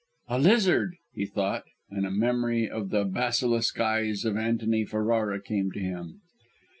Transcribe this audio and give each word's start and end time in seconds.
"A 0.29 0.39
lizard!" 0.39 0.95
he 1.13 1.27
thought; 1.27 1.65
and 1.91 2.07
a 2.07 2.09
memory 2.09 2.67
of 2.67 2.89
the 2.89 3.05
basilisk 3.05 3.79
eyes 3.79 4.25
of 4.25 4.35
Antony 4.35 4.83
Ferrara 4.83 5.39
came 5.39 5.71
to 5.73 5.79
him. 5.79 6.21